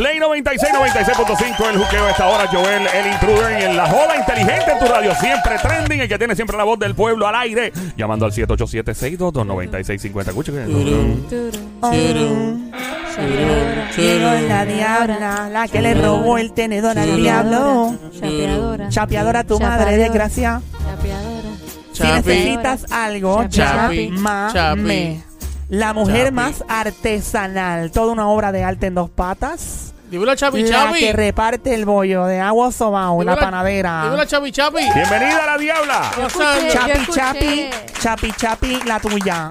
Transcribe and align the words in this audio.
Play 0.00 0.18
96, 0.18 0.72
96.5, 0.72 1.68
el 1.68 1.76
juqueo 1.76 2.06
de 2.06 2.10
esta 2.12 2.26
hora, 2.26 2.46
Joel, 2.46 2.86
el 2.86 3.12
intruder 3.12 3.64
en 3.64 3.76
la 3.76 3.84
joda 3.84 4.16
inteligente 4.16 4.72
en 4.72 4.78
tu 4.78 4.86
radio, 4.86 5.14
siempre 5.16 5.58
trending, 5.58 6.00
el 6.00 6.08
que 6.08 6.16
tiene 6.16 6.34
siempre 6.34 6.56
la 6.56 6.64
voz 6.64 6.78
del 6.78 6.94
pueblo 6.94 7.26
al 7.26 7.34
aire, 7.34 7.70
llamando 7.98 8.24
al 8.24 8.32
787-622-9650. 8.32 10.28
Escucha 10.28 10.52
que... 10.52 10.64
Llegó 13.94 14.30
la 14.48 14.64
diabla, 14.64 15.50
la 15.50 15.68
que 15.68 15.82
le 15.82 15.92
robó 15.92 16.38
el 16.38 16.52
tenedor 16.52 16.98
al 16.98 17.16
diablo. 17.16 17.94
Chapeadora. 18.14 18.88
Chapeadora 18.88 19.44
tu 19.44 19.60
madre, 19.60 19.98
desgracia. 19.98 20.62
Chapeadora. 20.82 21.50
Si 21.92 22.04
necesitas 22.04 22.90
algo, 22.90 23.46
Chapi. 23.48 24.14
La 25.68 25.92
mujer 25.92 26.32
más 26.32 26.64
artesanal, 26.68 27.92
toda 27.92 28.12
una 28.12 28.28
obra 28.28 28.50
de 28.50 28.64
arte 28.64 28.86
en 28.86 28.94
dos 28.94 29.08
patas. 29.08 29.89
Dímelo, 30.10 30.34
Chapi 30.34 30.62
La 30.64 30.68
Chapi. 30.86 30.98
que 30.98 31.12
reparte 31.12 31.72
el 31.74 31.84
bollo 31.84 32.24
de 32.26 32.40
agua 32.40 32.72
sobao, 32.72 33.22
la 33.22 33.36
panadera. 33.36 34.02
Dímelo, 34.04 34.24
Chapi 34.24 34.50
Chapi. 34.50 34.78
Bienvenida 34.92 35.44
a 35.44 35.46
la 35.46 35.58
diabla. 35.58 36.10
Yo 36.16 36.26
escuché, 36.26 36.66
yo 36.66 36.72
Chapi, 36.72 36.90
escuché. 36.90 37.20
chapi, 37.20 37.70
chapi, 38.00 38.32
chapi, 38.32 38.78
la 38.86 38.98
tuya. 39.00 39.48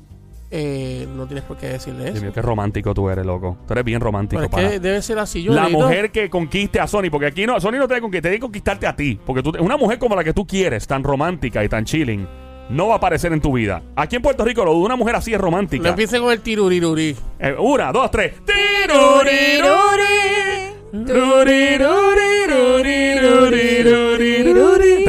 eh, 0.50 1.08
no 1.16 1.26
tienes 1.26 1.46
por 1.46 1.56
qué 1.56 1.68
decirle 1.68 2.04
Dios 2.04 2.16
eso. 2.16 2.24
mío, 2.26 2.34
qué 2.34 2.42
romántico 2.42 2.94
tú 2.94 3.10
eres, 3.10 3.26
loco. 3.26 3.58
Tú 3.66 3.72
eres 3.72 3.86
bien 3.86 4.02
romántico, 4.02 4.42
Pero 4.42 4.50
es 4.50 4.52
pana. 4.52 4.70
que 4.72 4.80
debe 4.82 5.02
ser 5.02 5.20
así. 5.20 5.42
Yo 5.42 5.54
La 5.54 5.70
mujer 5.70 6.12
que 6.12 6.30
conquiste 6.30 6.82
a 6.82 6.88
Sony, 6.88 7.10
porque 7.10 7.28
aquí 7.28 7.46
no, 7.48 7.62
Sony 7.62 7.78
no 7.78 7.88
te 7.88 7.94
debe 7.94 8.02
conquistar, 8.02 8.24
tiene 8.24 8.36
que 8.40 8.42
conquistarte 8.42 8.86
a 8.86 8.94
ti. 8.94 9.18
Porque 9.26 9.42
tú, 9.42 9.54
una 9.62 9.78
mujer 9.78 9.98
como 9.98 10.14
la 10.18 10.26
que 10.26 10.34
tú 10.34 10.46
quieres, 10.46 10.86
tan 10.86 11.02
romántica 11.02 11.64
y 11.64 11.70
tan 11.70 11.86
chilling, 11.86 12.28
no 12.72 12.88
va 12.88 12.96
a 12.96 12.98
aparecer 12.98 13.32
en 13.32 13.40
tu 13.40 13.54
vida. 13.54 13.82
Aquí 13.96 14.18
en 14.18 14.22
Puerto 14.22 14.44
Rico, 14.44 14.66
lo 14.66 14.74
dudo, 14.74 14.86
una 14.88 14.98
mujer 14.98 15.16
así 15.16 15.32
es 15.34 15.40
No 15.40 15.46
romántica. 15.46 15.88
empiece 15.88 16.20
con 16.20 16.30
el 16.30 16.42
tiruriruri. 16.42 17.16
Eh, 17.40 17.56
una, 17.58 17.94
dos, 17.94 18.12
tres. 18.12 18.34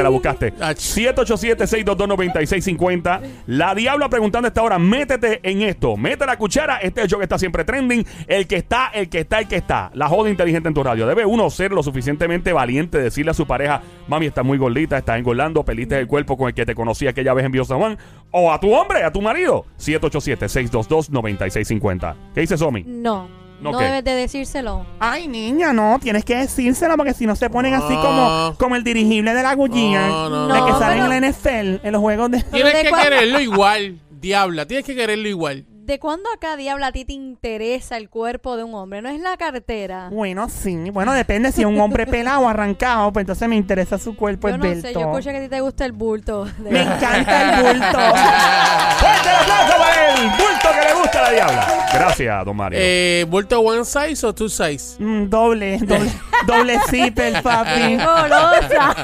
Te 0.03 0.05
la 0.05 0.11
buscaste. 0.11 0.53
Ach. 0.61 0.77
787-622-9650. 0.77 3.21
La 3.47 3.73
Diabla 3.73 4.09
preguntando 4.09 4.47
a 4.47 4.49
esta 4.49 4.61
hora, 4.61 4.81
métete 4.81 5.39
en 5.49 5.63
esto. 5.63 5.97
Mete 5.97 6.27
la 6.27 6.37
cuchara. 6.37 6.79
Este 6.79 7.03
es 7.03 7.05
el 7.05 7.11
show 7.11 7.21
que 7.21 7.25
está 7.25 7.39
siempre 7.39 7.63
trending. 7.63 8.05
El 8.27 8.49
que 8.49 8.57
está, 8.57 8.89
el 8.89 9.09
que 9.09 9.21
está, 9.21 9.39
el 9.39 9.47
que 9.47 9.55
está. 9.55 9.93
La 9.95 10.09
joda 10.09 10.29
inteligente 10.29 10.67
en 10.67 10.75
tu 10.75 10.83
radio. 10.83 11.07
Debe 11.07 11.25
uno 11.25 11.49
ser 11.51 11.71
lo 11.71 11.85
suficientemente 11.85 12.53
valiente, 12.53 12.99
decirle 12.99 13.31
a 13.31 13.35
su 13.35 13.47
pareja, 13.47 13.81
mami, 14.09 14.27
está 14.27 14.43
muy 14.43 14.59
gordita, 14.59 14.99
está 14.99 15.17
engordando, 15.17 15.65
peliste 15.65 15.97
el 16.01 16.09
cuerpo 16.09 16.37
con 16.37 16.49
el 16.49 16.55
que 16.55 16.67
te 16.67 16.75
conocí 16.75 17.07
aquella 17.07 17.33
vez 17.33 17.45
en 17.45 17.53
Bio 17.53 17.65
San 17.65 17.79
Juan. 17.79 17.97
O 18.33 18.51
a 18.51 18.59
tu 18.59 18.75
hombre, 18.75 19.05
a 19.05 19.13
tu 19.13 19.23
marido. 19.23 19.67
787-622-9650. 19.79 22.17
¿Qué 22.35 22.41
dice 22.41 22.59
Somi? 22.59 22.83
No. 22.83 23.42
¿No 23.71 23.79
qué? 23.79 23.85
debes 23.85 24.05
de 24.05 24.15
decírselo. 24.15 24.85
Ay, 25.01 25.29
niña, 25.29 25.73
no, 25.73 25.99
tienes 26.03 26.25
que 26.25 26.37
decírselo 26.37 26.97
porque 26.97 27.15
si 27.15 27.27
no 27.27 27.37
se 27.37 27.49
ponen 27.51 27.75
así 27.75 27.95
No. 27.95 28.03
como, 28.03 28.55
como 28.59 28.77
el 28.77 28.85
dirigible 28.85 29.33
de 29.35 29.43
la 29.43 29.55
Goodyear. 29.55 30.09
No, 30.09 30.29
no, 30.29 30.49
de 30.49 30.59
no. 30.61 30.67
que 30.67 30.73
No, 30.73 30.79
salen 30.79 31.03
pero- 31.05 31.13
en 31.13 31.21
la 31.23 31.27
NFL, 31.29 31.87
en 31.87 31.93
los 31.93 32.01
juegos 32.01 32.31
de... 32.31 32.43
Tienes 32.43 32.73
¿de 32.75 32.83
que 32.83 32.89
cuál- 32.91 33.03
quererlo 33.03 33.41
igual, 33.41 34.01
diabla. 34.11 34.67
Tienes 34.67 34.85
que 34.87 34.95
quererlo 34.95 35.29
igual. 35.29 35.67
¿De 35.85 35.99
cuándo 35.99 36.29
acá, 36.33 36.57
Diabla, 36.57 36.87
a 36.87 36.93
ti 36.93 37.05
te 37.05 37.13
interesa 37.13 37.97
el 37.97 38.09
cuerpo 38.09 38.57
de 38.57 38.63
un 38.63 38.73
hombre? 38.73 39.03
¿No 39.03 39.09
es 39.09 39.19
la 39.21 39.37
cartera? 39.37 40.11
Bueno, 40.13 40.49
sí. 40.49 40.77
Bueno, 40.91 41.13
depende 41.13 41.51
si 41.51 41.63
es 41.63 41.67
un 41.67 41.81
hombre 41.81 42.07
pelado 42.07 42.43
o 42.43 42.49
arrancado, 42.49 43.13
pues 43.13 43.25
entonces 43.25 43.49
me 43.49 43.57
interesa 43.57 43.99
su 43.99 44.15
cuerpo 44.15 44.49
yo 44.49 44.59
no 44.59 44.65
esbelto. 44.65 44.87
sé, 44.87 44.95
yo 44.95 45.01
escuché 45.01 45.33
que 45.33 45.39
a 45.39 45.41
ti 45.41 45.49
te 45.49 45.61
gusta 45.61 45.85
el 45.85 45.91
bulto. 45.91 46.45
de 46.45 46.71
Me 46.71 46.83
encanta 46.83 47.59
el 47.59 47.63
bulto. 47.65 47.99
¡Fuerte 48.99 49.29
el 49.29 49.35
aplauso 49.35 49.77
para 49.77 50.15
el 50.15 50.29
bulto 50.29 50.69
que 50.73 50.87
le 50.89 50.95
gusta 51.01 51.19
a 51.19 51.23
la 51.23 51.31
Diabla! 51.33 51.72
Gracias, 51.93 52.45
don 52.45 52.57
Mario. 52.57 52.79
Eh, 52.81 53.27
¿Vuelto 53.29 53.61
one 53.61 53.85
size 53.85 54.25
o 54.27 54.33
two 54.35 54.49
size? 54.49 54.97
Mm, 54.99 55.29
doble, 55.29 55.79
doble, 55.79 56.11
doble 56.47 56.79
zipper, 56.91 57.43
papi. 57.43 57.71
¡Qué 57.75 57.97
golosa! 57.97 58.95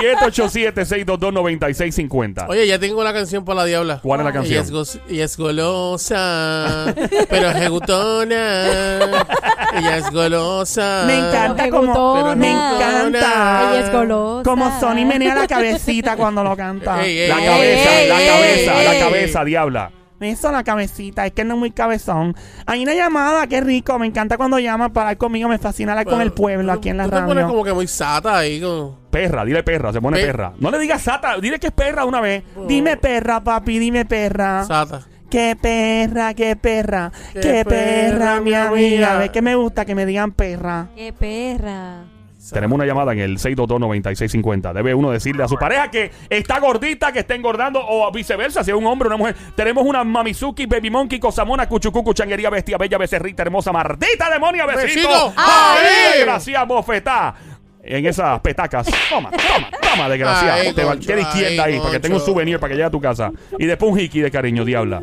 787-622-9650. 0.00 2.46
Oye, 2.48 2.66
ya 2.66 2.78
tengo 2.78 3.02
la 3.04 3.12
canción 3.12 3.44
para 3.44 3.56
la 3.60 3.64
diabla. 3.66 4.00
¿Cuál 4.02 4.20
es 4.20 4.26
la 4.26 4.32
canción? 4.32 4.64
es, 4.64 4.72
ella 5.08 5.24
es 5.24 5.36
golosa, 5.36 6.94
pero 7.28 7.50
ejecutona. 7.50 9.24
Ella 9.74 9.98
es 9.98 10.10
golosa. 10.10 11.04
Me 11.06 11.18
encanta 11.18 11.68
como... 11.68 12.34
Me 12.34 12.52
encanta. 12.52 13.70
Ella 13.74 13.80
es 13.86 13.92
golosa. 13.92 14.42
Como 14.42 14.80
Sony 14.80 15.04
menea 15.04 15.34
la 15.34 15.46
cabecita 15.46 16.16
cuando 16.16 16.42
lo 16.42 16.56
canta. 16.56 17.04
Ey, 17.04 17.18
ey, 17.18 17.28
La 17.28 17.38
ey, 17.38 17.44
cabeza, 17.46 18.00
ey, 18.00 18.08
la 18.08 18.20
ey, 18.22 18.26
cabeza, 18.28 18.78
ey, 18.80 18.84
la 18.86 18.94
ey. 18.94 19.00
cabeza, 19.00 19.44
Diabla. 19.44 19.90
Eso, 20.20 20.50
la 20.50 20.64
cabecita. 20.64 21.26
Es 21.26 21.32
que 21.32 21.44
no 21.44 21.54
es 21.54 21.60
muy 21.60 21.70
cabezón. 21.70 22.34
Hay 22.66 22.82
una 22.82 22.94
llamada, 22.94 23.46
qué 23.46 23.60
rico. 23.60 23.98
Me 23.98 24.06
encanta 24.06 24.36
cuando 24.36 24.58
llama 24.58 24.88
para 24.92 25.08
hablar 25.10 25.18
conmigo. 25.18 25.48
Me 25.48 25.58
fascina 25.58 25.92
hablar 25.92 26.06
con 26.06 26.20
el 26.20 26.32
pueblo 26.32 26.72
aquí 26.72 26.88
en 26.88 26.96
la 26.96 27.04
Tú 27.04 27.10
te 27.10 27.16
pones 27.20 27.34
radio. 27.36 27.48
como 27.48 27.64
que 27.64 27.72
muy 27.72 27.86
sata 27.86 28.38
ahí. 28.38 28.60
Como... 28.60 28.98
Perra, 29.10 29.44
dile 29.44 29.62
perra, 29.62 29.92
se 29.92 30.00
pone 30.00 30.18
Pe- 30.18 30.26
perra. 30.26 30.52
No 30.58 30.70
le 30.70 30.78
digas 30.78 31.02
sata, 31.02 31.36
dile 31.38 31.58
que 31.58 31.68
es 31.68 31.72
perra 31.72 32.04
una 32.04 32.20
vez. 32.20 32.42
Dime 32.66 32.96
perra, 32.96 33.42
papi, 33.42 33.78
dime 33.78 34.04
perra. 34.04 34.64
Sata. 34.64 35.06
Qué 35.30 35.56
perra, 35.60 36.32
qué 36.34 36.56
perra, 36.56 37.12
Qué 37.34 37.40
qué, 37.40 37.64
perra, 37.64 38.18
perra, 38.18 38.40
mi 38.40 38.50
mi 38.50 38.54
amiga. 38.56 38.68
amiga. 39.08 39.18
Ve 39.18 39.28
que 39.30 39.42
me 39.42 39.54
gusta 39.54 39.84
que 39.84 39.94
me 39.94 40.04
digan 40.06 40.32
perra. 40.32 40.88
¡Qué 40.96 41.12
perra! 41.12 42.04
Tenemos 42.52 42.76
una 42.76 42.86
llamada 42.86 43.12
en 43.12 43.18
el 43.18 43.38
622-9650. 43.38 44.72
Debe 44.72 44.94
uno 44.94 45.10
decirle 45.10 45.42
a 45.44 45.48
su 45.48 45.56
pareja 45.56 45.90
que 45.90 46.10
está 46.30 46.60
gordita, 46.60 47.12
que 47.12 47.18
está 47.20 47.34
engordando, 47.34 47.80
o 47.86 48.10
viceversa, 48.12 48.62
si 48.64 48.70
es 48.70 48.76
un 48.76 48.86
hombre 48.86 49.06
o 49.06 49.10
una 49.10 49.16
mujer. 49.16 49.36
Tenemos 49.56 49.84
una 49.84 50.04
Mamizuki, 50.04 50.66
Baby 50.66 50.90
Monkey, 50.90 51.18
Cosamona, 51.18 51.68
Cuchucucu, 51.68 52.14
Changuería, 52.14 52.48
Bestia, 52.50 52.78
Bella, 52.78 52.96
Becerrita, 52.96 53.42
Hermosa, 53.42 53.72
Mardita, 53.72 54.30
Demonia, 54.30 54.66
Besito. 54.66 55.32
¡Ay! 55.36 56.20
Gracias, 56.22 56.66
bofetá. 56.66 57.34
En 57.82 58.04
esas 58.06 58.38
petacas. 58.40 58.86
Toma, 59.08 59.30
toma, 59.30 59.70
toma, 59.80 60.08
desgraciada. 60.08 60.54
Ay, 60.54 60.72
Te 60.74 60.84
va- 60.84 60.94
izquierda 60.94 61.30
ay, 61.32 61.58
ahí, 61.58 61.78
para 61.78 61.92
que 61.92 62.00
tenga 62.00 62.16
un 62.16 62.20
souvenir 62.22 62.58
para 62.60 62.68
que 62.68 62.74
llegue 62.74 62.86
a 62.86 62.90
tu 62.90 63.00
casa. 63.00 63.30
Y 63.58 63.64
después 63.66 63.90
un 63.92 63.98
hiki 63.98 64.20
de 64.20 64.30
cariño, 64.30 64.64
diabla. 64.64 65.02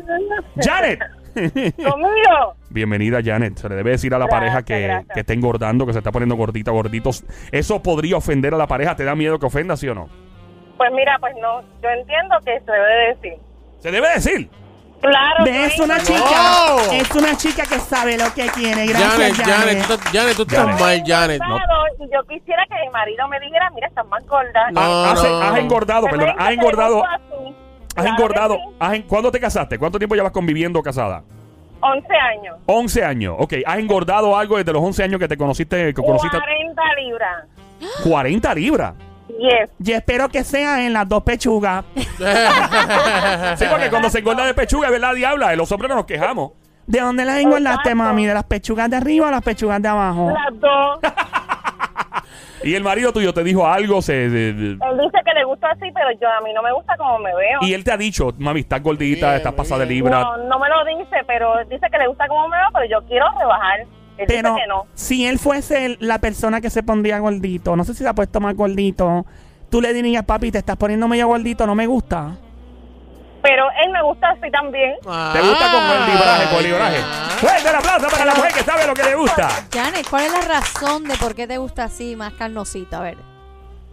Janet. 0.56 1.00
Conmigo. 1.36 2.54
Bienvenida, 2.70 3.20
Janet. 3.24 3.58
Se 3.58 3.68
le 3.68 3.76
debe 3.76 3.90
decir 3.92 4.14
a 4.14 4.18
la 4.18 4.26
Gracias, 4.26 4.40
pareja 4.40 4.64
que, 4.64 4.80
gracias. 4.86 5.14
que 5.14 5.20
está 5.20 5.32
engordando, 5.32 5.86
que 5.86 5.92
se 5.92 5.98
está 5.98 6.12
poniendo 6.12 6.34
gordita, 6.36 6.70
gorditos. 6.70 7.24
¿Eso 7.52 7.82
podría 7.82 8.16
ofender 8.16 8.54
a 8.54 8.56
la 8.56 8.66
pareja? 8.66 8.96
¿Te 8.96 9.04
da 9.04 9.14
miedo 9.14 9.38
que 9.38 9.46
ofenda, 9.46 9.76
sí 9.76 9.88
o 9.88 9.94
no? 9.94 10.08
Pues 10.76 10.90
mira, 10.92 11.16
pues 11.20 11.34
no, 11.40 11.62
yo 11.82 11.88
entiendo 11.88 12.36
que 12.44 12.60
se 12.60 12.72
debe 12.72 13.14
decir. 13.14 13.34
Se 13.80 13.90
debe 13.90 14.08
decir. 14.14 14.50
Claro. 15.00 15.44
Soy 15.76 15.84
una 15.84 15.98
chica. 16.00 16.20
No. 16.20 16.92
Es 16.92 17.10
una 17.14 17.36
chica 17.36 17.62
que 17.64 17.78
sabe 17.78 18.16
lo 18.16 18.32
que 18.34 18.46
quiere. 18.48 18.86
Gracias, 18.86 19.12
Janet, 19.12 19.34
Janet, 19.36 19.46
Janet. 19.46 19.86
tú 19.86 19.92
estás- 19.92 20.12
Janet, 20.12 20.36
tú 20.36 20.42
estás 20.42 20.58
Janet. 20.58 20.80
mal, 20.80 21.02
Janet. 21.06 21.40
Y 22.00 22.12
yo 22.12 22.22
quisiera 22.26 22.64
que 22.66 22.74
mi 22.84 22.90
marido 22.90 23.28
me 23.28 23.38
dijera, 23.40 23.70
mira, 23.74 23.86
estás 23.88 24.06
más 24.08 24.26
gorda. 24.26 24.70
No, 24.72 24.80
Ah, 24.80 25.12
has, 25.12 25.22
no. 25.22 25.42
has 25.42 25.58
engordado, 25.58 26.06
perdón, 26.08 26.34
has 26.38 26.50
engordado. 26.50 27.02
Has 27.96 28.04
Claro 28.04 28.10
engordado. 28.16 28.54
sí. 28.56 28.74
has 28.78 28.94
en- 28.94 29.02
¿Cuándo 29.02 29.30
te 29.32 29.40
casaste? 29.40 29.78
¿Cuánto 29.78 29.98
tiempo 29.98 30.14
llevas 30.14 30.32
conviviendo 30.32 30.82
casada? 30.82 31.22
11 31.80 32.14
años. 32.14 32.56
11 32.66 33.04
años. 33.04 33.36
Ok, 33.38 33.54
has 33.64 33.78
engordado 33.78 34.36
algo 34.36 34.56
desde 34.56 34.72
los 34.72 34.82
11 34.82 35.02
años 35.02 35.18
que 35.20 35.28
te 35.28 35.36
conociste, 35.36 35.92
que 35.94 36.02
conociste 36.02 36.36
40 36.38 36.82
libras. 37.02 37.44
40 38.04 38.54
libras. 38.54 38.94
Yes. 39.28 39.70
Y 39.84 39.92
espero 39.92 40.28
que 40.28 40.42
sea 40.44 40.84
en 40.86 40.92
las 40.92 41.08
dos 41.08 41.22
pechugas. 41.22 41.84
Sí, 43.56 43.64
porque 43.70 43.90
cuando 43.90 44.08
se 44.10 44.18
engorda 44.20 44.44
de 44.46 44.54
pechuga, 44.54 44.86
es 44.88 44.92
verdad, 44.92 45.14
diabla. 45.14 45.54
Los 45.56 45.70
hombres 45.72 45.88
no 45.90 45.96
nos 45.96 46.06
quejamos. 46.06 46.52
¿De 46.86 47.00
dónde 47.00 47.24
las 47.24 47.38
engordaste, 47.38 47.90
Exacto. 47.90 47.96
mami? 47.96 48.26
¿De 48.26 48.34
las 48.34 48.44
pechugas 48.44 48.88
de 48.90 48.96
arriba 48.96 49.28
o 49.28 49.30
las 49.30 49.42
pechugas 49.42 49.80
de 49.82 49.88
abajo? 49.88 50.30
Las 50.32 50.60
dos. 50.60 50.98
Y 52.66 52.74
el 52.74 52.82
marido 52.82 53.12
tuyo 53.12 53.32
te 53.32 53.44
dijo 53.44 53.66
algo, 53.66 54.02
se, 54.02 54.24
Él 54.26 54.78
dice 54.78 55.18
que 55.24 55.34
le 55.34 55.44
gusta 55.44 55.70
así, 55.70 55.86
pero 55.94 56.10
yo 56.20 56.28
a 56.28 56.40
mí 56.42 56.52
no 56.52 56.62
me 56.62 56.72
gusta 56.72 56.96
como 56.96 57.18
me 57.18 57.34
veo. 57.34 57.58
y 57.62 57.72
él 57.74 57.84
te 57.84 57.92
ha 57.92 57.96
dicho, 57.96 58.32
mami, 58.38 58.60
estás 58.60 58.82
gordita, 58.82 59.26
Bien, 59.26 59.36
estás 59.36 59.52
pasada 59.54 59.80
de 59.80 59.86
bien. 59.86 60.04
libra. 60.04 60.20
No, 60.20 60.36
no 60.38 60.58
me 60.58 60.68
lo 60.68 60.84
dice, 60.98 61.16
pero 61.26 61.54
dice 61.70 61.86
que 61.90 61.98
le 61.98 62.08
gusta 62.08 62.26
como 62.28 62.48
me 62.48 62.56
veo, 62.56 62.66
pero 62.72 62.84
yo 63.00 63.06
quiero 63.06 63.26
rebajar. 63.38 63.80
Él 64.18 64.24
Pero 64.26 64.50
dice 64.50 64.60
que 64.62 64.66
no. 64.68 64.86
si 64.94 65.26
él 65.26 65.38
fuese 65.38 65.84
el- 65.84 65.98
la 66.00 66.18
persona 66.18 66.60
que 66.60 66.70
se 66.70 66.82
pondría 66.82 67.18
gordito, 67.18 67.76
no 67.76 67.84
sé 67.84 67.92
si 67.94 68.02
se 68.02 68.08
ha 68.08 68.14
puesto 68.14 68.40
más 68.40 68.54
gordito, 68.56 69.26
tú 69.70 69.80
le 69.80 69.92
dirías, 69.92 70.24
papi, 70.24 70.50
te 70.50 70.58
estás 70.58 70.76
poniendo 70.76 71.06
medio 71.06 71.26
gordito, 71.28 71.66
no 71.66 71.74
me 71.74 71.86
gusta 71.86 72.36
pero 73.46 73.68
él 73.80 73.92
me 73.92 74.02
gusta 74.02 74.30
así 74.30 74.50
también. 74.50 74.96
¿Te 75.02 75.40
gusta 75.40 75.70
con 75.70 75.84
el 75.84 76.06
libraje, 76.06 76.48
con 76.50 76.58
el 76.58 76.64
ah. 76.64 76.68
libraje? 76.68 76.98
Fuerte 77.38 77.68
el 77.68 77.76
aplauso 77.76 78.08
para 78.08 78.24
la 78.24 78.34
mujer 78.34 78.52
que 78.52 78.64
sabe 78.64 78.86
lo 78.88 78.94
que 78.94 79.04
le 79.04 79.14
gusta. 79.14 79.48
Janet, 79.72 80.04
¿cuál 80.10 80.24
es 80.24 80.32
la 80.32 80.40
razón 80.40 81.04
de 81.04 81.16
por 81.16 81.36
qué 81.36 81.46
te 81.46 81.56
gusta 81.56 81.84
así, 81.84 82.16
más 82.16 82.32
carnosito? 82.32 82.96
A 82.96 83.02
ver. 83.02 83.16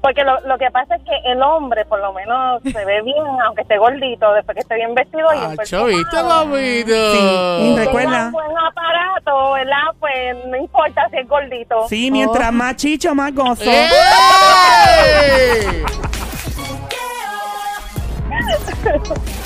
Porque 0.01 0.23
lo, 0.23 0.39
lo, 0.47 0.57
que 0.57 0.71
pasa 0.71 0.95
es 0.95 1.03
que 1.03 1.31
el 1.31 1.39
hombre, 1.43 1.85
por 1.85 1.99
lo 1.99 2.11
menos, 2.13 2.63
se 2.63 2.83
ve 2.83 3.03
bien, 3.03 3.23
aunque 3.45 3.61
esté 3.61 3.77
gordito, 3.77 4.33
después 4.33 4.55
que 4.55 4.61
esté 4.61 4.75
bien 4.75 4.95
vestido. 4.95 5.29
Ah, 5.29 5.53
y 5.53 5.57
chavito, 5.65 6.27
babito. 6.27 7.11
Sí, 7.13 7.19
y 7.61 7.77
recuerda. 7.77 8.25
Un 8.25 8.31
buen 8.31 8.57
aparato, 8.57 9.51
¿verdad? 9.53 9.93
Pues 9.99 10.45
no 10.47 10.57
importa 10.57 11.07
si 11.11 11.17
es 11.17 11.27
gordito. 11.27 11.87
Sí, 11.87 12.09
mientras 12.09 12.49
oh. 12.49 12.53
más 12.53 12.75
chicho, 12.75 13.13
más 13.13 13.33
gozo. 13.35 13.69
¡Eh! 13.69 13.85